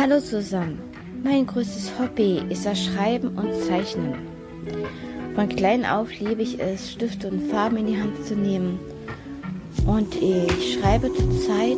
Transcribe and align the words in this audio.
Hallo 0.00 0.18
zusammen. 0.18 0.78
Mein 1.22 1.46
größtes 1.46 1.92
Hobby 1.98 2.42
ist 2.48 2.64
das 2.64 2.82
Schreiben 2.82 3.36
und 3.36 3.52
Zeichnen. 3.66 4.14
Von 5.34 5.46
klein 5.50 5.84
auf 5.84 6.10
liebe 6.18 6.40
ich 6.40 6.58
es, 6.58 6.92
Stifte 6.92 7.28
und 7.28 7.50
Farben 7.50 7.76
in 7.76 7.86
die 7.86 8.00
Hand 8.00 8.24
zu 8.24 8.34
nehmen. 8.34 8.78
Und 9.84 10.14
ich 10.14 10.72
schreibe 10.72 11.12
zurzeit 11.12 11.76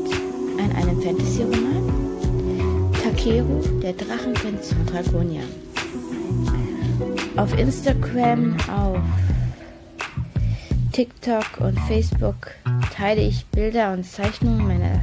an 0.57 0.71
einem 0.77 1.03
Fantasy-Roman. 1.03 2.93
Takeru, 3.03 3.81
der 3.81 3.95
Drachenprinz 3.95 4.73
von 4.73 4.87
Dragonia. 4.87 5.43
Auf 7.37 7.59
Instagram, 7.59 8.57
auf 8.73 9.01
TikTok 10.93 11.59
und 11.59 11.77
Facebook 11.89 12.53
teile 12.95 13.23
ich 13.23 13.45
Bilder 13.47 13.93
und 13.93 14.07
Zeichnungen 14.07 14.69
meiner 14.69 15.01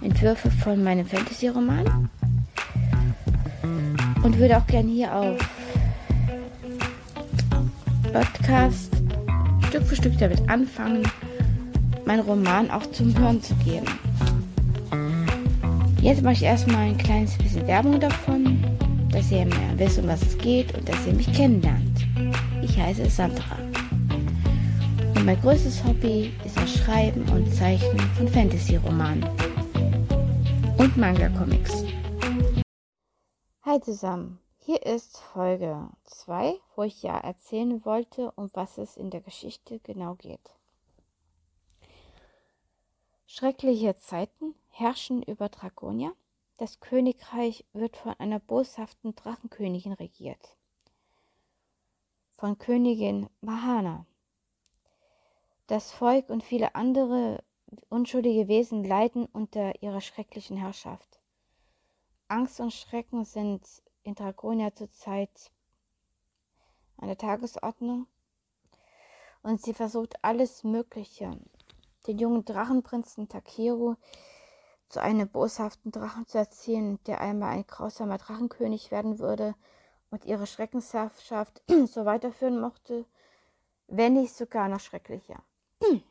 Entwürfe 0.00 0.50
von 0.50 0.82
meinem 0.82 1.04
Fantasy-Roman 1.04 2.08
und 4.22 4.38
würde 4.38 4.56
auch 4.56 4.66
gern 4.66 4.88
hier 4.88 5.14
auf 5.14 5.38
Podcast 8.12 8.92
Stück 9.68 9.84
für 9.84 9.96
Stück 9.96 10.18
damit 10.18 10.48
anfangen, 10.50 11.02
meinen 12.04 12.20
Roman 12.20 12.70
auch 12.70 12.84
zum 12.92 13.16
Hören 13.18 13.42
zu 13.42 13.54
geben. 13.56 13.86
Jetzt 16.02 16.22
mache 16.22 16.34
ich 16.34 16.42
erstmal 16.42 16.88
ein 16.88 16.98
kleines 16.98 17.38
bisschen 17.38 17.66
Werbung 17.66 17.98
davon, 17.98 18.62
dass 19.10 19.30
ihr 19.30 19.46
mehr 19.46 19.72
wisst, 19.76 19.98
um 19.98 20.08
was 20.08 20.20
es 20.22 20.36
geht 20.36 20.76
und 20.76 20.88
dass 20.88 21.06
ihr 21.06 21.14
mich 21.14 21.32
kennenlernt. 21.32 22.06
Ich 22.60 22.78
heiße 22.78 23.08
Sandra. 23.08 23.56
Und 25.14 25.24
mein 25.24 25.40
größtes 25.40 25.82
Hobby 25.84 26.32
ist 26.44 26.60
das 26.60 26.74
Schreiben 26.74 27.22
und 27.30 27.54
Zeichnen 27.54 28.00
von 28.18 28.28
Fantasy-Romanen 28.28 29.24
und 30.76 30.96
Manga-Comics. 30.96 31.84
Hi 33.72 33.80
zusammen, 33.80 34.38
hier 34.58 34.84
ist 34.84 35.16
Folge 35.16 35.88
2, 36.04 36.60
wo 36.76 36.82
ich 36.82 37.02
ja 37.02 37.16
erzählen 37.16 37.82
wollte, 37.86 38.30
um 38.32 38.50
was 38.52 38.76
es 38.76 38.98
in 38.98 39.08
der 39.08 39.22
Geschichte 39.22 39.78
genau 39.78 40.14
geht. 40.16 40.58
Schreckliche 43.24 43.96
Zeiten 43.96 44.54
herrschen 44.68 45.22
über 45.22 45.48
Dragonia. 45.48 46.12
Das 46.58 46.80
Königreich 46.80 47.64
wird 47.72 47.96
von 47.96 48.12
einer 48.18 48.40
boshaften 48.40 49.14
Drachenkönigin 49.14 49.94
regiert. 49.94 50.58
Von 52.36 52.58
Königin 52.58 53.30
Mahana. 53.40 54.04
Das 55.66 55.92
Volk 55.92 56.28
und 56.28 56.44
viele 56.44 56.74
andere 56.74 57.42
unschuldige 57.88 58.48
Wesen 58.48 58.84
leiden 58.84 59.24
unter 59.32 59.82
ihrer 59.82 60.02
schrecklichen 60.02 60.58
Herrschaft. 60.58 61.21
Angst 62.32 62.60
und 62.60 62.72
Schrecken 62.72 63.26
sind 63.26 63.62
in 64.04 64.14
Dragonia 64.14 64.74
zurzeit 64.74 65.50
an 66.96 67.08
der 67.08 67.18
Tagesordnung 67.18 68.06
und 69.42 69.60
sie 69.60 69.74
versucht 69.74 70.24
alles 70.24 70.64
Mögliche, 70.64 71.38
den 72.06 72.18
jungen 72.18 72.46
Drachenprinzen 72.46 73.28
Takeru 73.28 73.96
zu 74.88 75.02
einem 75.02 75.28
boshaften 75.28 75.92
Drachen 75.92 76.26
zu 76.26 76.38
erziehen, 76.38 76.98
der 77.04 77.20
einmal 77.20 77.50
ein 77.50 77.66
grausamer 77.66 78.16
Drachenkönig 78.16 78.90
werden 78.90 79.18
würde 79.18 79.54
und 80.10 80.24
ihre 80.24 80.46
Schreckensherrschaft 80.46 81.62
so 81.86 82.06
weiterführen 82.06 82.58
mochte, 82.58 83.04
wenn 83.88 84.14
nicht 84.14 84.34
sogar 84.34 84.70
noch 84.70 84.80
schrecklicher. 84.80 85.42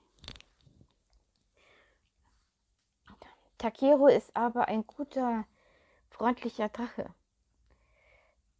Takeru 3.57 4.05
ist 4.05 4.35
aber 4.35 4.67
ein 4.67 4.85
guter, 4.85 5.45
freundlicher 6.21 6.69
Drache, 6.69 7.09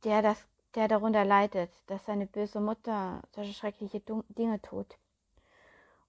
der, 0.04 0.24
das, 0.24 0.48
der 0.74 0.88
darunter 0.88 1.24
leidet, 1.24 1.70
dass 1.86 2.04
seine 2.06 2.26
böse 2.26 2.60
Mutter 2.60 3.22
solche 3.36 3.54
schreckliche 3.54 4.02
Dinge 4.30 4.60
tut 4.64 4.98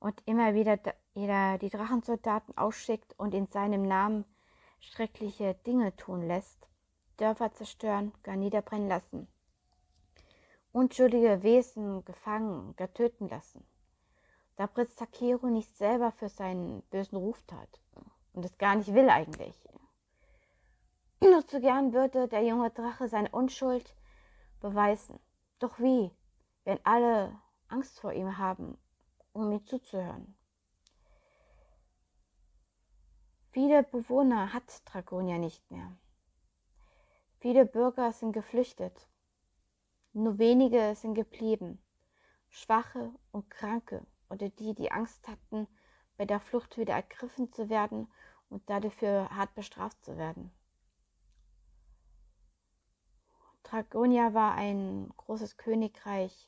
und 0.00 0.22
immer 0.24 0.54
wieder, 0.54 0.78
die 1.58 1.68
Drachensoldaten 1.68 2.56
ausschickt 2.56 3.14
und 3.18 3.34
in 3.34 3.48
seinem 3.48 3.82
Namen 3.82 4.24
schreckliche 4.80 5.52
Dinge 5.66 5.94
tun 5.96 6.26
lässt, 6.26 6.66
Dörfer 7.18 7.52
zerstören, 7.52 8.14
gar 8.22 8.36
niederbrennen 8.36 8.88
lassen, 8.88 9.28
unschuldige 10.72 11.42
Wesen 11.42 12.02
gefangen, 12.06 12.74
gar 12.76 12.94
töten 12.94 13.28
lassen 13.28 13.62
da 14.56 14.66
Prinz 14.66 14.94
Takeru 14.94 15.48
nicht 15.48 15.76
selber 15.76 16.12
für 16.12 16.30
seinen 16.30 16.80
bösen 16.90 17.16
Ruf 17.16 17.42
tat 17.46 17.80
und 18.32 18.42
es 18.42 18.56
gar 18.56 18.74
nicht 18.74 18.94
will 18.94 19.10
eigentlich. 19.10 19.54
Nur 21.22 21.46
zu 21.46 21.60
gern 21.60 21.92
würde 21.92 22.26
der 22.26 22.42
junge 22.42 22.70
Drache 22.70 23.06
seine 23.08 23.28
Unschuld 23.30 23.94
beweisen. 24.60 25.20
Doch 25.60 25.78
wie, 25.78 26.10
wenn 26.64 26.84
alle 26.84 27.40
Angst 27.68 28.00
vor 28.00 28.12
ihm 28.12 28.38
haben, 28.38 28.76
um 29.32 29.52
ihm 29.52 29.64
zuzuhören? 29.64 30.34
Viele 33.52 33.84
Bewohner 33.84 34.52
hat 34.52 34.82
Dragonia 34.84 35.38
nicht 35.38 35.70
mehr. 35.70 35.96
Viele 37.38 37.66
Bürger 37.66 38.10
sind 38.10 38.32
geflüchtet. 38.32 39.08
Nur 40.12 40.38
wenige 40.38 40.96
sind 40.96 41.14
geblieben. 41.14 41.80
Schwache 42.48 43.12
und 43.30 43.48
Kranke 43.48 44.04
oder 44.28 44.48
die, 44.48 44.74
die 44.74 44.90
Angst 44.90 45.28
hatten, 45.28 45.68
bei 46.16 46.24
der 46.24 46.40
Flucht 46.40 46.78
wieder 46.78 46.94
ergriffen 46.94 47.52
zu 47.52 47.68
werden 47.68 48.10
und 48.50 48.68
dafür 48.68 49.30
hart 49.30 49.54
bestraft 49.54 50.04
zu 50.04 50.16
werden. 50.18 50.52
Dragonia 53.72 54.34
war 54.34 54.52
ein 54.52 55.10
großes 55.16 55.56
Königreich, 55.56 56.46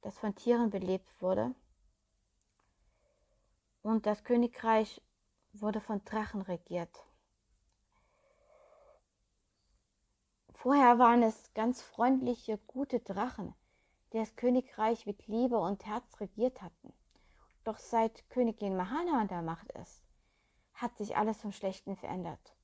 das 0.00 0.18
von 0.18 0.34
Tieren 0.34 0.70
belebt 0.70 1.22
wurde. 1.22 1.54
Und 3.82 4.06
das 4.06 4.24
Königreich 4.24 5.00
wurde 5.52 5.80
von 5.80 6.04
Drachen 6.04 6.42
regiert. 6.42 7.06
Vorher 10.52 10.98
waren 10.98 11.22
es 11.22 11.54
ganz 11.54 11.80
freundliche, 11.80 12.58
gute 12.66 12.98
Drachen, 12.98 13.54
die 14.12 14.18
das 14.18 14.34
Königreich 14.34 15.06
mit 15.06 15.28
Liebe 15.28 15.58
und 15.58 15.86
Herz 15.86 16.18
regiert 16.18 16.60
hatten. 16.60 16.92
Doch 17.62 17.78
seit 17.78 18.28
Königin 18.30 18.76
Mahana 18.76 19.20
an 19.20 19.28
der 19.28 19.42
Macht 19.42 19.70
ist, 19.80 20.02
hat 20.74 20.96
sich 20.96 21.16
alles 21.16 21.38
zum 21.38 21.52
Schlechten 21.52 21.94
verändert. 21.94 22.56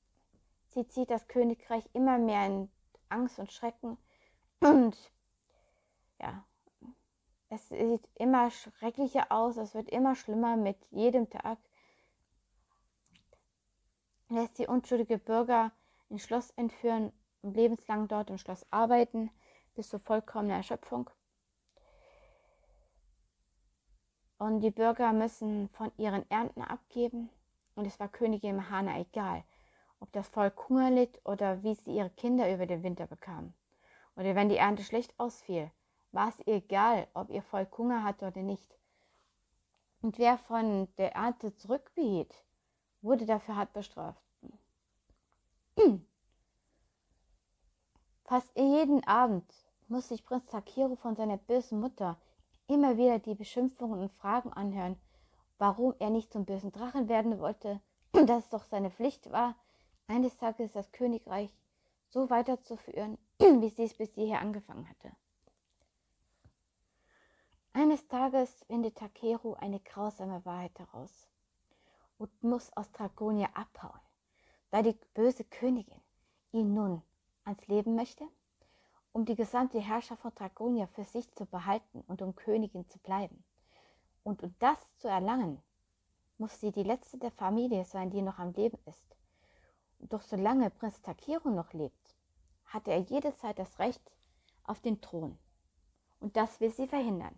Sie 0.67 0.85
zieht 0.85 1.09
das 1.09 1.29
Königreich 1.29 1.89
immer 1.93 2.17
mehr 2.17 2.45
in 2.45 2.69
Angst 3.09 3.39
und 3.39 3.51
Schrecken 3.51 3.97
und 4.59 4.95
ja, 6.19 6.43
es 7.49 7.69
sieht 7.69 8.07
immer 8.15 8.51
schrecklicher 8.51 9.31
aus, 9.31 9.57
es 9.57 9.73
wird 9.73 9.89
immer 9.89 10.15
schlimmer 10.15 10.55
mit 10.55 10.77
jedem 10.91 11.29
Tag. 11.29 11.57
Lässt 14.27 14.59
die 14.59 14.67
unschuldige 14.67 15.17
Bürger 15.17 15.71
ins 16.09 16.23
Schloss 16.23 16.51
entführen 16.51 17.11
und 17.41 17.55
lebenslang 17.55 18.07
dort 18.07 18.29
im 18.29 18.37
Schloss 18.37 18.65
arbeiten, 18.71 19.31
bis 19.75 19.89
zur 19.89 19.99
vollkommenen 19.99 20.57
Erschöpfung. 20.57 21.09
Und 24.37 24.61
die 24.61 24.71
Bürger 24.71 25.11
müssen 25.13 25.69
von 25.69 25.91
ihren 25.97 26.29
Ernten 26.29 26.61
abgeben. 26.61 27.29
Und 27.75 27.85
es 27.85 27.99
war 27.99 28.09
Königin 28.09 28.57
Mahana 28.57 28.99
egal, 28.99 29.43
ob 29.99 30.11
das 30.11 30.27
Volk 30.27 30.69
Hunger 30.69 30.91
litt 30.91 31.19
oder 31.25 31.63
wie 31.63 31.75
sie 31.75 31.95
ihre 31.95 32.09
Kinder 32.09 32.53
über 32.53 32.65
den 32.65 32.83
Winter 32.83 33.07
bekamen. 33.07 33.53
Oder 34.15 34.35
wenn 34.35 34.49
die 34.49 34.57
Ernte 34.57 34.83
schlecht 34.83 35.13
ausfiel, 35.17 35.71
war 36.11 36.29
es 36.29 36.39
ihr 36.39 36.55
egal, 36.55 37.07
ob 37.13 37.29
ihr 37.29 37.41
Volk 37.41 37.77
Hunger 37.77 38.03
hatte 38.03 38.27
oder 38.27 38.41
nicht. 38.41 38.77
Und 40.01 40.17
wer 40.17 40.37
von 40.37 40.87
der 40.97 41.13
Ernte 41.13 41.55
zurückbehielt, 41.55 42.33
wurde 43.01 43.25
dafür 43.25 43.55
hart 43.55 43.73
bestraft. 43.73 44.23
Fast 48.25 48.55
jeden 48.57 49.03
Abend 49.07 49.45
muss 49.87 50.09
sich 50.09 50.23
Prinz 50.23 50.45
Takiru 50.45 50.95
von 50.95 51.15
seiner 51.15 51.37
bösen 51.37 51.79
Mutter 51.79 52.17
immer 52.67 52.97
wieder 52.97 53.19
die 53.19 53.35
Beschimpfungen 53.35 53.99
und 53.99 54.11
Fragen 54.11 54.53
anhören, 54.53 54.99
warum 55.57 55.95
er 55.99 56.09
nicht 56.09 56.31
zum 56.31 56.45
bösen 56.45 56.71
Drachen 56.71 57.09
werden 57.09 57.39
wollte 57.39 57.81
dass 58.11 58.45
es 58.45 58.49
doch 58.49 58.63
seine 58.65 58.89
Pflicht 58.89 59.31
war, 59.31 59.55
eines 60.09 60.35
Tages 60.35 60.73
das 60.73 60.91
Königreich 60.91 61.49
so 62.09 62.29
weiterzuführen, 62.29 63.17
wie 63.39 63.69
sie 63.69 63.83
es 63.83 63.93
bis 63.93 64.13
hierher 64.13 64.41
angefangen 64.41 64.89
hatte. 64.89 65.11
Eines 67.71 68.05
Tages 68.07 68.65
findet 68.67 68.97
Takeru 68.97 69.53
eine 69.53 69.79
grausame 69.79 70.43
Wahrheit 70.43 70.77
heraus 70.77 71.29
und 72.17 72.43
muss 72.43 72.75
aus 72.75 72.91
Dragonia 72.91 73.47
abhauen, 73.53 74.01
da 74.71 74.81
die 74.81 74.97
böse 75.13 75.45
Königin 75.45 76.01
ihn 76.51 76.73
nun 76.73 77.01
ans 77.45 77.65
Leben 77.67 77.95
möchte 77.95 78.27
um 79.11 79.25
die 79.25 79.35
gesamte 79.35 79.79
Herrschaft 79.79 80.21
von 80.21 80.33
Dragonia 80.35 80.87
für 80.87 81.03
sich 81.03 81.29
zu 81.33 81.45
behalten 81.45 82.03
und 82.07 82.21
um 82.21 82.35
Königin 82.35 82.87
zu 82.89 82.99
bleiben. 82.99 83.43
Und 84.23 84.43
um 84.43 84.53
das 84.59 84.77
zu 84.97 85.07
erlangen, 85.07 85.61
muss 86.37 86.59
sie 86.59 86.71
die 86.71 86.83
letzte 86.83 87.17
der 87.17 87.31
Familie 87.31 87.85
sein, 87.85 88.11
die 88.11 88.21
noch 88.21 88.39
am 88.39 88.53
Leben 88.53 88.77
ist. 88.85 89.03
Doch 89.99 90.21
solange 90.21 90.69
Prinz 90.69 91.01
Takeru 91.01 91.49
noch 91.49 91.73
lebt, 91.73 92.15
hatte 92.65 92.91
er 92.91 92.99
jederzeit 92.99 93.59
das 93.59 93.79
Recht 93.79 94.11
auf 94.63 94.79
den 94.79 95.01
Thron. 95.01 95.37
Und 96.19 96.35
das 96.35 96.59
will 96.59 96.71
sie 96.71 96.87
verhindern. 96.87 97.37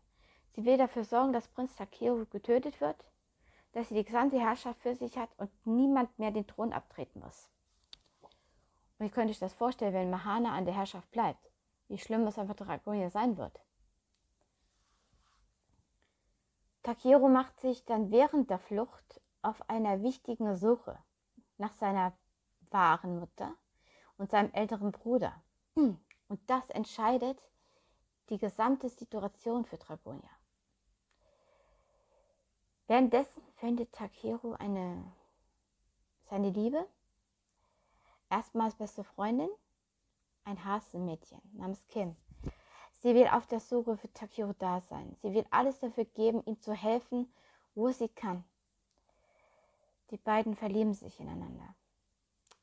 Sie 0.54 0.66
will 0.66 0.78
dafür 0.78 1.04
sorgen, 1.04 1.34
dass 1.34 1.48
Prinz 1.48 1.76
Takeru 1.76 2.26
getötet 2.26 2.82
wird, 2.82 3.06
dass 3.74 3.90
sie 3.90 3.96
die 3.96 4.04
gesamte 4.04 4.40
Herrschaft 4.40 4.82
für 4.82 4.96
sich 4.96 5.18
hat 5.18 5.30
und 5.38 5.50
niemand 5.66 6.18
mehr 6.20 6.32
den 6.32 6.48
Thron 6.48 6.74
abtreten 6.74 7.22
muss. 7.22 7.50
Und 9.00 9.06
ihr 9.06 9.12
könnt 9.12 9.32
euch 9.32 9.40
das 9.40 9.54
vorstellen, 9.54 9.94
wenn 9.94 10.10
Mahana 10.10 10.54
an 10.54 10.66
der 10.66 10.76
Herrschaft 10.76 11.10
bleibt, 11.12 11.50
wie 11.88 11.98
schlimm 11.98 12.28
es 12.28 12.38
einfach 12.38 12.56
Dragonia 12.56 13.10
sein 13.10 13.38
wird. 13.38 13.60
Takeru 16.84 17.30
macht 17.30 17.60
sich 17.60 17.86
dann 17.86 18.12
während 18.12 18.50
der 18.50 18.60
Flucht 18.60 19.22
auf 19.42 19.70
einer 19.70 20.02
wichtigen 20.02 20.56
Suche 20.56 20.98
nach 21.58 21.74
seiner 21.74 22.14
wahren 22.72 23.20
Mutter 23.20 23.56
und 24.18 24.32
seinem 24.32 24.52
älteren 24.54 24.92
Bruder. 24.92 25.42
Und 25.76 26.40
das 26.48 26.70
entscheidet 26.70 27.42
die 28.30 28.38
gesamte 28.38 28.90
Situation 28.90 29.66
für 29.66 29.78
Dragonia. 29.78 30.30
Währenddessen 32.88 33.42
findet 33.56 33.94
Takeru 33.94 34.54
eine, 34.54 35.04
seine 36.24 36.50
Liebe, 36.50 36.88
erstmals 38.30 38.76
beste 38.76 39.04
Freundin, 39.04 39.50
ein 40.44 40.64
Hasenmädchen 40.66 41.42
namens 41.54 41.86
Kim. 41.88 42.16
Sie 43.02 43.16
will 43.16 43.28
auf 43.28 43.48
der 43.48 43.60
Suche 43.60 43.98
für 43.98 44.12
Takeru 44.14 44.54
da 44.60 44.82
sein. 44.82 45.16
Sie 45.22 45.34
will 45.34 45.46
alles 45.50 45.80
dafür 45.80 46.06
geben, 46.06 46.44
ihm 46.46 46.60
zu 46.60 46.74
helfen, 46.74 47.34
wo 47.76 47.90
sie 47.92 48.10
kann. 48.10 48.44
Die 50.12 50.18
beiden 50.18 50.56
verlieben 50.56 50.94
sich 50.94 51.20
ineinander. 51.20 51.74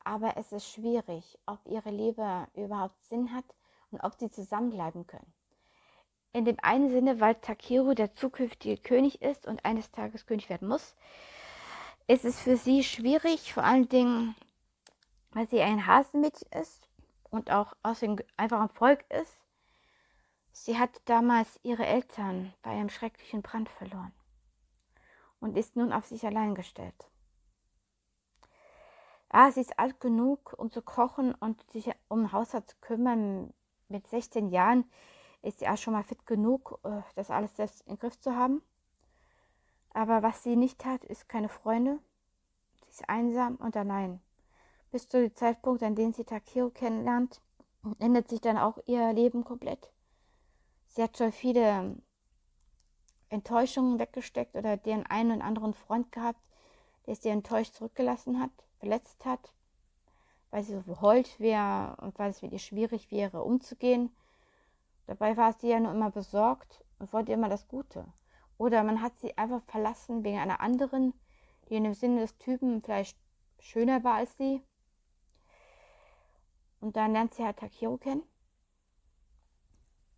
Aber 0.08 0.38
es 0.38 0.52
ist 0.52 0.66
schwierig, 0.66 1.38
ob 1.44 1.58
ihre 1.66 1.90
Liebe 1.90 2.48
überhaupt 2.54 3.04
Sinn 3.04 3.34
hat 3.34 3.44
und 3.90 4.00
ob 4.00 4.14
sie 4.14 4.30
zusammenbleiben 4.30 5.06
können. 5.06 5.34
In 6.32 6.46
dem 6.46 6.56
einen 6.62 6.88
Sinne, 6.88 7.20
weil 7.20 7.34
Takeru 7.34 7.92
der 7.92 8.14
zukünftige 8.14 8.80
König 8.80 9.20
ist 9.20 9.46
und 9.46 9.66
eines 9.66 9.90
Tages 9.90 10.24
König 10.24 10.48
werden 10.48 10.66
muss, 10.66 10.96
ist 12.06 12.24
es 12.24 12.40
für 12.40 12.56
sie 12.56 12.84
schwierig, 12.84 13.52
vor 13.52 13.64
allen 13.64 13.90
Dingen, 13.90 14.34
weil 15.32 15.46
sie 15.46 15.60
ein 15.60 15.86
Hasenmädchen 15.86 16.48
ist 16.58 16.88
und 17.28 17.50
auch 17.50 17.74
aus 17.82 18.00
dem 18.00 18.16
einfachen 18.38 18.70
Volk 18.70 19.04
ist. 19.10 19.36
Sie 20.52 20.78
hat 20.78 21.02
damals 21.04 21.60
ihre 21.62 21.84
Eltern 21.84 22.54
bei 22.62 22.70
einem 22.70 22.88
schrecklichen 22.88 23.42
Brand 23.42 23.68
verloren 23.68 24.14
und 25.38 25.54
ist 25.58 25.76
nun 25.76 25.92
auf 25.92 26.06
sich 26.06 26.24
allein 26.24 26.54
gestellt. 26.54 27.10
Ah, 29.30 29.50
sie 29.50 29.60
ist 29.60 29.78
alt 29.78 30.00
genug, 30.00 30.54
um 30.56 30.70
zu 30.70 30.80
kochen 30.80 31.34
und 31.34 31.62
sich 31.70 31.90
um 32.08 32.20
den 32.20 32.32
Haushalt 32.32 32.70
zu 32.70 32.76
kümmern. 32.80 33.52
Mit 33.88 34.06
16 34.06 34.48
Jahren 34.48 34.84
ist 35.42 35.58
sie 35.58 35.68
auch 35.68 35.76
schon 35.76 35.92
mal 35.92 36.02
fit 36.02 36.26
genug, 36.26 36.80
äh, 36.84 37.02
das 37.14 37.30
alles 37.30 37.54
selbst 37.56 37.86
im 37.86 37.98
Griff 37.98 38.18
zu 38.20 38.34
haben. 38.34 38.62
Aber 39.92 40.22
was 40.22 40.42
sie 40.42 40.56
nicht 40.56 40.84
hat, 40.84 41.04
ist 41.04 41.28
keine 41.28 41.48
Freunde. 41.48 41.98
Sie 42.86 42.90
ist 42.90 43.08
einsam 43.08 43.56
und 43.56 43.76
allein. 43.76 44.20
Bis 44.90 45.08
zu 45.08 45.20
dem 45.20 45.34
Zeitpunkt, 45.34 45.82
an 45.82 45.94
dem 45.94 46.12
sie 46.12 46.24
Takeo 46.24 46.70
kennenlernt, 46.70 47.42
ändert 47.98 48.28
sich 48.28 48.40
dann 48.40 48.56
auch 48.56 48.78
ihr 48.86 49.12
Leben 49.12 49.44
komplett. 49.44 49.92
Sie 50.86 51.02
hat 51.02 51.18
schon 51.18 51.32
viele 51.32 51.96
Enttäuschungen 53.28 53.98
weggesteckt 53.98 54.56
oder 54.56 54.78
den 54.78 55.04
einen 55.06 55.32
und 55.32 55.42
anderen 55.42 55.74
Freund 55.74 56.12
gehabt, 56.12 56.40
der 57.06 57.14
sie 57.14 57.28
enttäuscht 57.28 57.74
zurückgelassen 57.74 58.40
hat 58.40 58.50
verletzt 58.78 59.24
hat, 59.24 59.52
weil 60.50 60.62
sie 60.62 60.74
so 60.74 60.82
verheult 60.82 61.38
wäre 61.38 61.96
und 62.00 62.18
weil 62.18 62.30
es 62.30 62.42
mit 62.42 62.52
ihr 62.52 62.58
schwierig 62.58 63.10
wäre, 63.10 63.42
umzugehen. 63.42 64.10
Dabei 65.06 65.36
war 65.36 65.52
sie 65.52 65.68
ja 65.68 65.80
nur 65.80 65.92
immer 65.92 66.10
besorgt 66.10 66.84
und 66.98 67.12
wollte 67.12 67.32
immer 67.32 67.48
das 67.48 67.68
Gute. 67.68 68.06
Oder 68.56 68.82
man 68.82 69.00
hat 69.00 69.18
sie 69.18 69.36
einfach 69.38 69.62
verlassen 69.62 70.24
wegen 70.24 70.38
einer 70.38 70.60
anderen, 70.60 71.14
die 71.68 71.76
in 71.76 71.84
dem 71.84 71.94
Sinne 71.94 72.20
des 72.20 72.36
Typen 72.38 72.82
vielleicht 72.82 73.16
schöner 73.60 74.02
war 74.04 74.16
als 74.16 74.36
sie. 74.36 74.62
Und 76.80 76.96
dann 76.96 77.12
lernt 77.12 77.34
sie 77.34 77.44
halt 77.44 77.58
Takiro 77.58 77.96
kennen. 77.96 78.22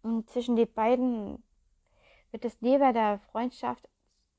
Und 0.03 0.31
zwischen 0.31 0.57
den 0.57 0.73
beiden 0.73 1.43
wird 2.31 2.45
es 2.45 2.61
neben 2.61 2.95
der 2.95 3.19
Freundschaft, 3.31 3.89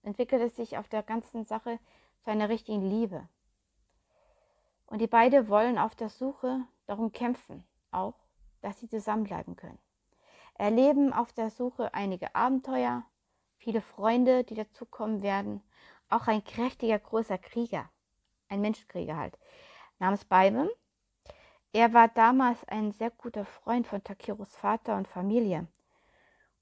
entwickelt 0.03 0.41
es 0.41 0.55
sich 0.55 0.77
auf 0.77 0.89
der 0.89 1.03
ganzen 1.03 1.45
Sache 1.45 1.79
zu 2.23 2.31
einer 2.31 2.49
richtigen 2.49 2.81
Liebe. 2.81 3.27
Und 4.91 4.99
die 4.99 5.07
beiden 5.07 5.47
wollen 5.47 5.77
auf 5.77 5.95
der 5.95 6.09
Suche 6.09 6.67
darum 6.85 7.13
kämpfen, 7.13 7.63
auch, 7.91 8.15
dass 8.59 8.81
sie 8.81 8.89
zusammenbleiben 8.89 9.55
können. 9.55 9.79
Erleben 10.55 11.13
auf 11.13 11.31
der 11.31 11.49
Suche 11.49 11.93
einige 11.93 12.35
Abenteuer, 12.35 13.05
viele 13.55 13.79
Freunde, 13.79 14.43
die 14.43 14.53
dazukommen 14.53 15.21
werden, 15.21 15.63
auch 16.09 16.27
ein 16.27 16.43
kräftiger, 16.43 16.99
großer 16.99 17.37
Krieger, 17.37 17.89
ein 18.49 18.59
Menschenkrieger 18.59 19.15
halt, 19.15 19.39
namens 19.99 20.25
Baibem. 20.25 20.69
Er 21.71 21.93
war 21.93 22.09
damals 22.09 22.61
ein 22.65 22.91
sehr 22.91 23.11
guter 23.11 23.45
Freund 23.45 23.87
von 23.87 24.03
Takiros 24.03 24.53
Vater 24.57 24.97
und 24.97 25.07
Familie. 25.07 25.67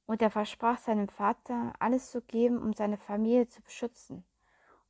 Und 0.06 0.22
er 0.22 0.30
versprach 0.30 0.78
seinem 0.78 1.08
Vater, 1.08 1.74
alles 1.80 2.12
zu 2.12 2.22
geben, 2.22 2.62
um 2.62 2.74
seine 2.74 2.98
Familie 2.98 3.48
zu 3.48 3.64
beschützen. 3.64 4.24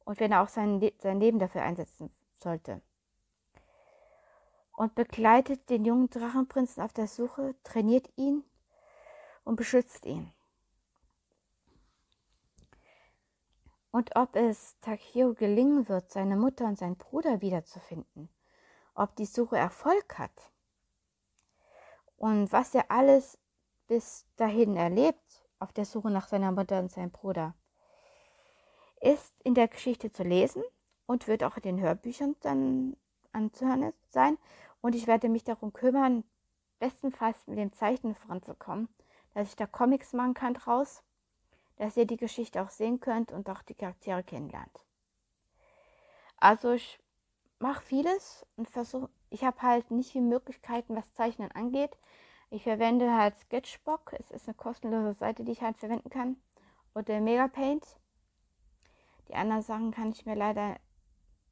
Und 0.04 0.20
wenn 0.20 0.34
er 0.34 0.44
auch 0.44 0.50
sein, 0.50 0.82
Le 0.82 0.92
sein 0.98 1.22
Leben 1.22 1.40
dafür 1.40 1.62
einsetzen 1.62 2.12
sollte 2.36 2.82
und 4.80 4.96
begleitet 4.96 5.70
den 5.70 5.84
jungen 5.84 6.10
Drachenprinzen 6.10 6.82
auf 6.82 6.94
der 6.94 7.08
Suche, 7.08 7.54
trainiert 7.66 8.10
ihn 8.16 8.46
und 9.44 9.58
beschützt 9.58 10.06
ihn. 10.06 10.32
Und 13.92 14.16
ob 14.16 14.38
es 14.38 14.80
Takio 14.80 15.34
gelingen 15.34 15.90
wird, 15.90 16.10
seine 16.10 16.38
Mutter 16.38 16.64
und 16.64 16.78
seinen 16.78 16.96
Bruder 16.96 17.42
wiederzufinden, 17.42 18.30
ob 18.94 19.18
die 19.18 19.26
Suche 19.26 19.58
Erfolg 19.58 20.18
hat 20.18 20.50
und 22.16 22.50
was 22.54 22.74
er 22.74 22.90
alles 22.90 23.38
bis 23.88 24.28
dahin 24.38 24.78
erlebt 24.78 25.46
auf 25.60 25.74
der 25.74 25.84
Suche 25.84 26.10
nach 26.10 26.30
seiner 26.30 26.54
Mutter 26.54 26.80
und 26.80 26.90
seinem 26.90 27.12
Bruder, 27.12 27.54
ist 29.02 29.34
in 29.44 29.56
der 29.56 29.68
Geschichte 29.68 30.14
zu 30.14 30.24
lesen 30.24 30.64
und 31.06 31.28
wird 31.28 31.44
auch 31.44 31.58
in 31.58 31.64
den 31.64 31.82
Hörbüchern 31.82 32.38
dann 32.40 32.96
anzuhören 33.32 33.94
sein 34.10 34.38
und 34.82 34.96
ich 34.96 35.08
werde 35.08 35.30
mich 35.30 35.44
darum 35.44 35.74
kümmern, 35.74 36.24
bestenfalls 36.80 37.46
mit 37.48 37.58
dem 37.58 37.74
Zeichnen 37.74 38.16
voranzukommen, 38.16 38.88
dass 39.34 39.50
ich 39.50 39.56
da 39.56 39.68
Comics 39.68 40.14
machen 40.14 40.34
kann 40.34 40.54
draus, 40.54 41.04
dass 41.76 41.98
ihr 41.98 42.06
die 42.06 42.18
Geschichte 42.18 42.62
auch 42.62 42.70
sehen 42.70 43.00
könnt 43.00 43.32
und 43.32 43.50
auch 43.50 43.62
die 43.62 43.76
Charaktere 43.76 44.24
kennenlernt. 44.24 44.86
Also 46.38 46.72
ich 46.72 47.00
mache 47.60 47.84
vieles 47.84 48.46
und 48.56 48.70
versuche, 48.70 49.10
ich 49.30 49.44
habe 49.44 49.62
halt 49.62 49.92
nicht 49.92 50.12
viele 50.12 50.26
Möglichkeiten, 50.26 50.96
was 50.96 51.14
Zeichnen 51.14 51.52
angeht. 51.52 51.98
Ich 52.50 52.64
verwende 52.64 53.14
halt 53.16 53.38
Sketchbook, 53.38 54.14
es 54.14 54.32
ist 54.32 54.48
eine 54.48 54.56
kostenlose 54.56 55.14
Seite, 55.14 55.44
die 55.44 55.52
ich 55.52 55.62
halt 55.62 55.78
verwenden 55.78 56.10
kann, 56.10 56.38
oder 56.96 57.20
Megapaint. 57.20 57.98
Die 59.28 59.36
anderen 59.36 59.62
Sachen 59.62 59.92
kann 59.92 60.10
ich 60.10 60.26
mir 60.26 60.36
leider 60.36 60.78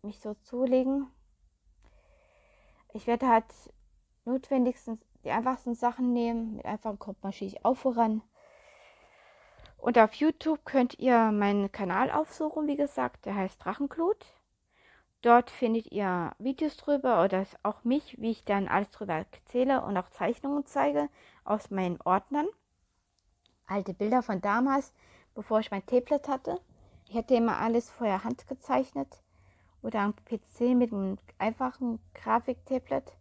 nicht 0.01 0.21
so 0.21 0.33
zulegen, 0.33 1.07
ich 2.97 3.05
werde 3.05 3.27
halt 3.27 3.45
notwendigstens 4.25 4.99
die 5.23 5.29
einfachsten 5.29 5.75
Sachen 5.75 6.13
nehmen. 6.13 6.57
Mit 6.57 6.65
einfachen 6.65 6.97
kommt 6.97 7.21
man 7.23 7.31
schließlich 7.31 7.63
auch 7.63 7.77
voran. 7.77 8.23
Und 9.77 9.99
auf 9.99 10.15
YouTube 10.15 10.65
könnt 10.65 10.97
ihr 10.97 11.31
meinen 11.31 11.71
Kanal 11.71 12.09
aufsuchen, 12.09 12.67
wie 12.67 12.75
gesagt, 12.75 13.25
der 13.25 13.35
heißt 13.35 13.63
Drachenglut. 13.63 14.25
Dort 15.21 15.51
findet 15.51 15.91
ihr 15.91 16.31
Videos 16.39 16.75
drüber 16.77 17.23
oder 17.23 17.45
auch 17.61 17.83
mich, 17.83 18.19
wie 18.19 18.31
ich 18.31 18.45
dann 18.45 18.67
alles 18.67 18.89
drüber 18.89 19.13
erzähle 19.13 19.83
und 19.83 19.95
auch 19.97 20.09
Zeichnungen 20.09 20.65
zeige 20.65 21.09
aus 21.43 21.69
meinen 21.69 22.01
Ordnern. 22.03 22.47
Alte 23.67 23.93
Bilder 23.93 24.23
von 24.23 24.41
damals, 24.41 24.93
bevor 25.35 25.59
ich 25.59 25.69
mein 25.69 25.85
Tablet 25.85 26.27
hatte. 26.27 26.59
Ich 27.07 27.15
hätte 27.15 27.35
immer 27.35 27.57
alles 27.57 27.89
vorher 27.89 28.23
handgezeichnet 28.23 29.21
oder 29.87 30.01
am 30.01 30.13
PC 30.25 30.75
mit 30.75 30.91
einem 30.91 31.17
einfachen 31.37 31.99
Grafiktablet. 32.13 33.13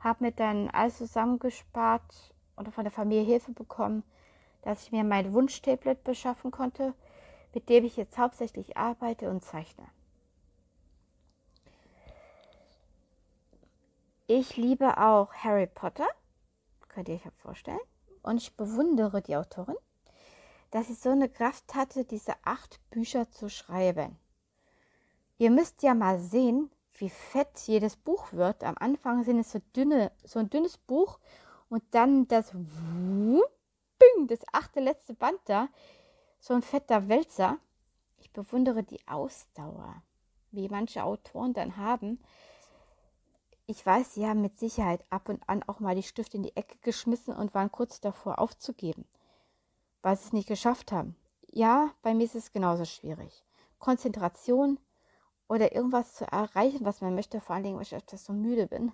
Habe 0.00 0.24
mir 0.24 0.32
dann 0.32 0.68
alles 0.68 0.98
zusammengespart 0.98 2.34
oder 2.58 2.70
von 2.70 2.84
der 2.84 2.92
Familie 2.92 3.24
Hilfe 3.24 3.52
bekommen, 3.52 4.02
dass 4.60 4.82
ich 4.82 4.92
mir 4.92 5.04
mein 5.04 5.32
Wunschtablet 5.32 6.04
beschaffen 6.04 6.50
konnte, 6.50 6.92
mit 7.54 7.70
dem 7.70 7.86
ich 7.86 7.96
jetzt 7.96 8.18
hauptsächlich 8.18 8.76
arbeite 8.76 9.30
und 9.30 9.42
zeichne. 9.42 9.86
Ich 14.26 14.58
liebe 14.58 14.98
auch 14.98 15.32
Harry 15.32 15.66
Potter, 15.66 16.08
könnt 16.88 17.08
ihr 17.08 17.14
euch 17.14 17.22
vorstellen. 17.38 17.80
Und 18.22 18.36
ich 18.36 18.54
bewundere 18.54 19.22
die 19.22 19.34
Autorin, 19.34 19.76
dass 20.72 20.88
sie 20.88 20.94
so 20.94 21.08
eine 21.08 21.30
Kraft 21.30 21.74
hatte, 21.74 22.04
diese 22.04 22.34
acht 22.44 22.78
Bücher 22.90 23.30
zu 23.30 23.48
schreiben. 23.48 24.18
Ihr 25.40 25.50
müsst 25.50 25.82
ja 25.82 25.94
mal 25.94 26.18
sehen, 26.18 26.70
wie 26.98 27.08
fett 27.08 27.60
jedes 27.60 27.96
Buch 27.96 28.30
wird. 28.34 28.62
Am 28.62 28.74
Anfang 28.78 29.24
sind 29.24 29.38
es 29.38 29.52
so 29.52 29.58
dünne, 29.74 30.12
so 30.22 30.38
ein 30.38 30.50
dünnes 30.50 30.76
Buch 30.76 31.18
und 31.70 31.82
dann 31.92 32.28
das, 32.28 32.52
das 34.26 34.40
achte 34.52 34.80
letzte 34.80 35.14
Band 35.14 35.40
da, 35.46 35.68
so 36.40 36.52
ein 36.52 36.60
fetter 36.60 37.08
Wälzer. 37.08 37.56
Ich 38.18 38.30
bewundere 38.30 38.82
die 38.82 39.00
Ausdauer, 39.08 40.02
wie 40.50 40.68
manche 40.68 41.04
Autoren 41.04 41.54
dann 41.54 41.78
haben. 41.78 42.20
Ich 43.64 43.86
weiß, 43.86 44.12
sie 44.12 44.26
haben 44.26 44.42
mit 44.42 44.58
Sicherheit 44.58 45.02
ab 45.08 45.30
und 45.30 45.48
an 45.48 45.62
auch 45.62 45.80
mal 45.80 45.94
die 45.94 46.02
Stifte 46.02 46.36
in 46.36 46.42
die 46.42 46.54
Ecke 46.54 46.76
geschmissen 46.82 47.34
und 47.34 47.54
waren 47.54 47.72
kurz 47.72 48.02
davor 48.02 48.40
aufzugeben, 48.40 49.06
weil 50.02 50.18
sie 50.18 50.24
es 50.26 50.32
nicht 50.34 50.48
geschafft 50.48 50.92
haben. 50.92 51.16
Ja, 51.50 51.94
bei 52.02 52.12
mir 52.12 52.24
ist 52.24 52.34
es 52.34 52.52
genauso 52.52 52.84
schwierig. 52.84 53.42
Konzentration 53.78 54.78
oder 55.50 55.74
irgendwas 55.74 56.14
zu 56.14 56.24
erreichen, 56.30 56.84
was 56.84 57.00
man 57.00 57.16
möchte, 57.16 57.40
vor 57.40 57.56
allen 57.56 57.64
Dingen, 57.64 57.76
weil 57.76 57.82
ich 57.82 57.94
öfters 57.94 58.24
so 58.24 58.32
müde 58.32 58.68
bin. 58.68 58.92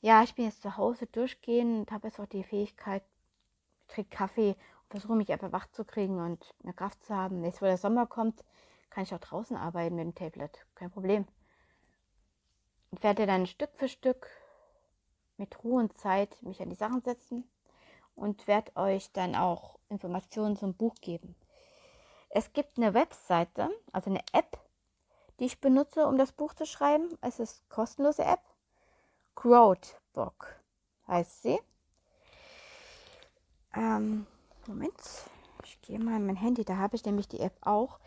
Ja, 0.00 0.22
ich 0.22 0.36
bin 0.36 0.44
jetzt 0.44 0.62
zu 0.62 0.76
Hause 0.76 1.06
durchgehen 1.06 1.80
und 1.80 1.90
habe 1.90 2.06
jetzt 2.06 2.20
auch 2.20 2.26
die 2.26 2.44
Fähigkeit, 2.44 3.02
trinke 3.88 4.16
Kaffee 4.16 4.50
und 4.50 4.90
versuche 4.90 5.16
mich 5.16 5.32
einfach 5.32 5.50
wach 5.50 5.66
zu 5.72 5.84
kriegen 5.84 6.24
und 6.24 6.54
mehr 6.62 6.72
Kraft 6.72 7.02
zu 7.02 7.16
haben. 7.16 7.42
Jetzt, 7.42 7.60
wo 7.60 7.66
der 7.66 7.78
Sommer 7.78 8.06
kommt, 8.06 8.44
kann 8.90 9.02
ich 9.02 9.12
auch 9.12 9.18
draußen 9.18 9.56
arbeiten 9.56 9.96
mit 9.96 10.04
dem 10.04 10.14
Tablet. 10.14 10.64
Kein 10.76 10.92
Problem. 10.92 11.26
Ich 12.92 13.02
werde 13.02 13.26
dann 13.26 13.46
Stück 13.46 13.70
für 13.74 13.88
Stück 13.88 14.28
mit 15.36 15.64
Ruhe 15.64 15.80
und 15.80 15.98
Zeit 15.98 16.40
mich 16.42 16.62
an 16.62 16.70
die 16.70 16.76
Sachen 16.76 17.02
setzen 17.02 17.42
und 18.14 18.46
werde 18.46 18.76
euch 18.76 19.10
dann 19.10 19.34
auch 19.34 19.80
Informationen 19.88 20.56
zum 20.56 20.74
Buch 20.74 20.94
geben. 21.00 21.34
Es 22.28 22.52
gibt 22.52 22.76
eine 22.76 22.94
Webseite, 22.94 23.68
also 23.92 24.10
eine 24.10 24.22
App, 24.32 24.60
die 25.40 25.46
ich 25.46 25.60
benutze, 25.60 26.06
um 26.06 26.18
das 26.18 26.32
Buch 26.32 26.54
zu 26.54 26.66
schreiben. 26.66 27.18
Es 27.22 27.40
ist 27.40 27.68
kostenlose 27.70 28.22
App. 28.22 28.42
Crowdbook 29.34 30.54
heißt 31.08 31.42
sie. 31.42 31.58
Ähm, 33.74 34.26
Moment, 34.66 35.00
ich 35.64 35.80
gehe 35.80 35.98
mal 35.98 36.16
in 36.16 36.26
mein 36.26 36.36
Handy, 36.36 36.64
da 36.64 36.76
habe 36.76 36.94
ich 36.94 37.04
nämlich 37.04 37.26
die 37.26 37.40
App 37.40 37.56
auch. 37.62 37.98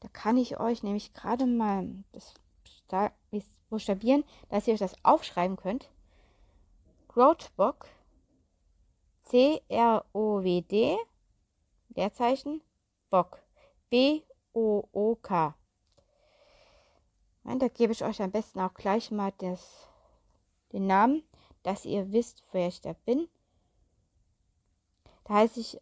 Da 0.00 0.08
kann 0.08 0.36
ich 0.36 0.60
euch 0.60 0.82
nämlich 0.82 1.14
gerade 1.14 1.46
mal 1.46 1.88
das 2.12 2.34
buchstabieren, 3.70 4.24
dass 4.50 4.66
ihr 4.66 4.74
euch 4.74 4.80
das 4.80 5.02
aufschreiben 5.02 5.56
könnt. 5.56 5.88
Crowdbook, 7.08 7.86
C-R-O-W-D, 9.22 10.98
Leerzeichen, 11.94 12.60
Bock, 13.08 13.38
B-O-O-K. 13.88 15.54
Da 17.44 17.68
gebe 17.68 17.92
ich 17.92 18.04
euch 18.04 18.22
am 18.22 18.30
besten 18.30 18.60
auch 18.60 18.74
gleich 18.74 19.10
mal 19.10 19.32
das, 19.38 19.88
den 20.72 20.86
Namen, 20.86 21.22
dass 21.62 21.84
ihr 21.84 22.12
wisst, 22.12 22.44
wer 22.52 22.68
ich 22.68 22.80
da 22.80 22.94
bin. 23.04 23.28
Da 25.24 25.34
heiße 25.34 25.60
ich 25.60 25.80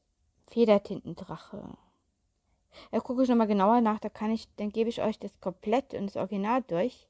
Federtintendrache. 0.49 1.76
Da 2.90 3.00
gucke 3.00 3.23
ich 3.23 3.29
nochmal 3.29 3.47
genauer 3.47 3.81
nach, 3.81 3.99
da 3.99 4.09
kann 4.09 4.31
ich, 4.31 4.49
dann 4.57 4.71
gebe 4.71 4.90
ich 4.90 5.02
euch 5.02 5.19
das 5.19 5.38
komplett 5.40 5.95
und 5.95 6.07
das 6.07 6.17
Original 6.17 6.62
durch. 6.62 7.09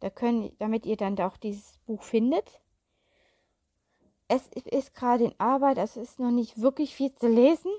Da 0.00 0.10
können, 0.10 0.54
damit 0.58 0.86
ihr 0.86 0.96
dann 0.96 1.18
auch 1.20 1.36
dieses 1.36 1.78
Buch 1.86 2.02
findet. 2.02 2.60
Es 4.28 4.46
ist 4.48 4.94
gerade 4.94 5.24
in 5.24 5.40
Arbeit, 5.40 5.78
es 5.78 5.96
ist 5.96 6.20
noch 6.20 6.30
nicht 6.30 6.60
wirklich 6.60 6.94
viel 6.94 7.14
zu 7.14 7.28
lesen. 7.28 7.70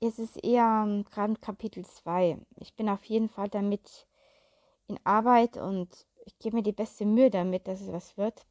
Es 0.00 0.20
ist 0.20 0.42
eher 0.44 0.84
ähm, 0.86 1.04
gerade 1.10 1.34
Kapitel 1.40 1.84
2. 1.84 2.38
Ich 2.56 2.74
bin 2.74 2.88
auf 2.88 3.04
jeden 3.04 3.28
Fall 3.28 3.48
damit 3.48 4.06
in 4.86 4.98
Arbeit 5.02 5.56
und 5.56 6.06
ich 6.24 6.38
gebe 6.38 6.56
mir 6.56 6.62
die 6.62 6.72
beste 6.72 7.04
Mühe 7.04 7.30
damit, 7.30 7.66
dass 7.66 7.80
es 7.80 7.92
was 7.92 8.16
wird. 8.16 8.46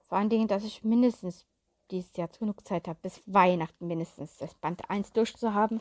Vor 0.00 0.18
allen 0.18 0.28
Dingen, 0.28 0.48
dass 0.48 0.64
ich 0.64 0.82
mindestens 0.82 1.46
dieses 1.92 2.16
Jahr 2.16 2.28
genug 2.28 2.66
Zeit 2.66 2.88
habe, 2.88 2.98
bis 3.00 3.22
Weihnachten 3.26 3.86
mindestens 3.86 4.38
das 4.38 4.54
Band 4.54 4.90
1 4.90 5.12
durchzuhaben 5.12 5.80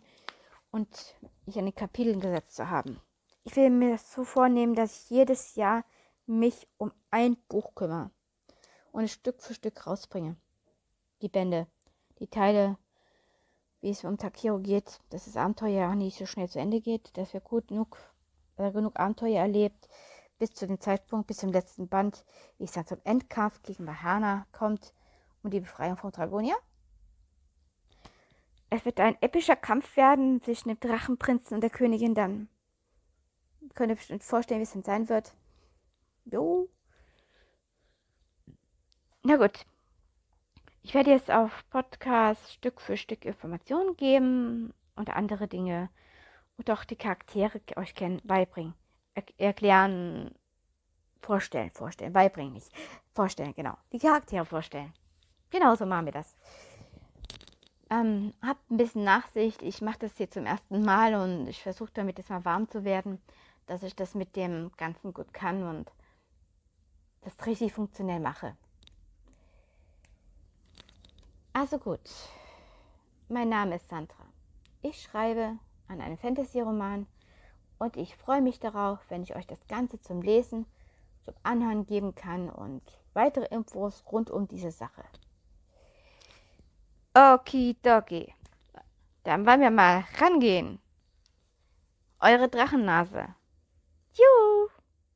und 0.69 1.15
mich 1.47 1.57
an 1.57 1.65
die 1.65 1.71
Kapiteln 1.71 2.19
gesetzt 2.19 2.55
zu 2.55 2.69
haben. 2.69 3.01
Ich 3.43 3.55
will 3.55 3.71
mir 3.71 3.91
das 3.91 4.13
so 4.13 4.23
vornehmen, 4.23 4.75
dass 4.75 5.05
ich 5.05 5.09
jedes 5.09 5.55
Jahr 5.55 5.83
mich 6.27 6.67
um 6.77 6.91
ein 7.09 7.37
Buch 7.47 7.73
kümmere 7.73 8.11
und 8.91 9.05
es 9.05 9.13
Stück 9.13 9.41
für 9.41 9.55
Stück 9.55 9.87
rausbringe. 9.87 10.35
Die 11.21 11.29
Bände, 11.29 11.65
die 12.19 12.27
Teile, 12.27 12.77
wie 13.85 13.91
es 13.91 14.03
um 14.03 14.17
Takiro 14.17 14.57
geht, 14.57 14.99
dass 15.11 15.25
das 15.25 15.37
Abenteuer 15.37 15.81
ja 15.81 15.93
nicht 15.93 16.17
so 16.17 16.25
schnell 16.25 16.49
zu 16.49 16.57
Ende 16.57 16.81
geht, 16.81 17.15
dass 17.17 17.33
wir 17.33 17.39
gut 17.39 17.67
genug, 17.67 17.99
äh, 18.57 18.71
genug 18.71 18.99
Abenteuer 18.99 19.41
erlebt, 19.41 19.87
bis 20.39 20.55
zu 20.55 20.65
dem 20.65 20.79
Zeitpunkt, 20.79 21.27
bis 21.27 21.37
zum 21.37 21.51
letzten 21.51 21.87
Band, 21.87 22.25
wie 22.57 22.63
es 22.63 22.71
dann 22.71 22.87
zum 22.87 22.97
Endkampf 23.03 23.61
gegen 23.61 23.85
Mahana 23.85 24.47
kommt 24.51 24.91
und 25.43 25.53
die 25.53 25.59
Befreiung 25.59 25.97
von 25.97 26.11
Dragonia. 26.11 26.55
Es 28.71 28.83
wird 28.85 28.99
ein 28.99 29.21
epischer 29.21 29.55
Kampf 29.55 29.95
werden 29.97 30.41
zwischen 30.41 30.69
dem 30.69 30.79
Drachenprinzen 30.79 31.53
und 31.53 31.61
der 31.61 31.69
Königin 31.69 32.15
dann. 32.15 32.49
Könnt 33.75 33.91
ihr 33.91 33.97
bestimmt 33.97 34.23
vorstellen, 34.23 34.61
wie 34.61 34.63
es 34.63 34.73
dann 34.73 34.81
sein 34.81 35.09
wird. 35.09 35.35
Jo. 36.25 36.69
Na 39.21 39.35
gut, 39.35 39.63
ich 40.85 40.93
werde 40.93 41.09
jetzt 41.09 41.31
auf 41.31 41.67
Podcast 41.71 42.53
Stück 42.53 42.79
für 42.79 42.95
Stück 42.95 43.25
Informationen 43.25 43.97
geben 43.97 44.71
und 44.95 45.09
andere 45.09 45.47
Dinge 45.47 45.89
und 46.57 46.69
auch 46.69 46.83
die 46.83 46.95
Charaktere 46.95 47.59
euch 47.75 47.95
kennen, 47.95 48.21
beibringen, 48.23 48.75
er 49.15 49.23
erklären, 49.35 50.35
vorstellen, 51.21 51.71
vorstellen, 51.71 52.13
beibringen 52.13 52.53
nicht, 52.53 52.69
vorstellen, 53.15 53.55
genau, 53.55 53.75
die 53.93 53.97
Charaktere 53.97 54.45
vorstellen. 54.45 54.93
Genauso 55.49 55.87
machen 55.87 56.05
wir 56.05 56.13
das. 56.13 56.35
Ähm, 57.89 58.35
habt 58.43 58.69
ein 58.69 58.77
bisschen 58.77 59.03
Nachsicht. 59.03 59.63
Ich 59.63 59.81
mache 59.81 59.97
das 59.97 60.15
hier 60.17 60.29
zum 60.29 60.45
ersten 60.45 60.83
Mal 60.83 61.15
und 61.15 61.47
ich 61.47 61.63
versuche 61.63 61.91
damit 61.95 62.19
jetzt 62.19 62.29
mal 62.29 62.45
warm 62.45 62.69
zu 62.69 62.83
werden, 62.83 63.19
dass 63.65 63.81
ich 63.81 63.95
das 63.95 64.13
mit 64.13 64.35
dem 64.35 64.69
Ganzen 64.77 65.15
gut 65.15 65.33
kann 65.33 65.63
und 65.63 65.91
das 67.21 67.43
richtig 67.47 67.73
funktionell 67.73 68.19
mache. 68.19 68.55
Also 71.57 71.77
gut, 71.77 72.01
mein 73.29 73.47
Name 73.47 73.77
ist 73.77 73.87
Sandra. 73.87 74.25
Ich 74.81 75.01
schreibe 75.01 75.57
an 75.87 76.01
einem 76.01 76.17
Fantasy-Roman 76.17 77.07
und 77.79 77.95
ich 77.95 78.17
freue 78.17 78.41
mich 78.41 78.59
darauf, 78.59 78.99
wenn 79.07 79.23
ich 79.23 79.37
euch 79.37 79.47
das 79.47 79.65
Ganze 79.69 80.01
zum 80.01 80.21
Lesen, 80.21 80.65
zum 81.23 81.33
Anhören 81.43 81.85
geben 81.85 82.13
kann 82.13 82.49
und 82.49 82.81
weitere 83.13 83.45
Infos 83.55 84.03
rund 84.11 84.29
um 84.29 84.49
diese 84.49 84.69
Sache. 84.69 85.05
Okidoki. 87.13 88.33
Dann 89.23 89.45
wollen 89.45 89.61
wir 89.61 89.71
mal 89.71 90.03
rangehen. 90.19 90.79
Eure 92.19 92.49
Drachennase. 92.49 93.33
Juhu! 94.11 94.54